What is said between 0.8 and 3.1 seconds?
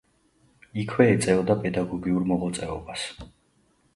იქვე ეწეოდა პედაგოგიურ მოღვაწეობას.